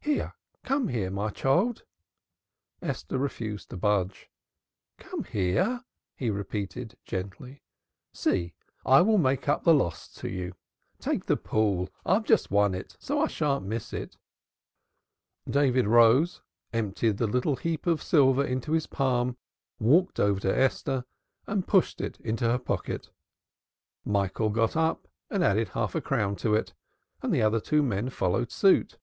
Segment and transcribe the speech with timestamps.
[0.00, 0.34] "Here,
[0.64, 1.84] come here, my child."'
[2.82, 4.28] Esther refused to budge.
[4.98, 5.84] "Come here,"
[6.16, 7.62] he repeated gently.
[8.12, 8.54] "See,
[8.84, 10.54] I will make up the loss to you.
[10.98, 11.88] Take the pool.
[12.04, 15.46] I've just won it, so I shan't miss it." Esther sobbed louder, but she did
[15.46, 15.72] not move.
[15.72, 16.42] David rose,
[16.72, 19.36] emptied the heap of silver into his palm,
[19.78, 21.04] walked over to Esther,
[21.46, 23.10] and pushed it into her pocket.
[24.04, 26.74] Michael got up and added half a crown to it,
[27.22, 28.98] and the other two men followed suit.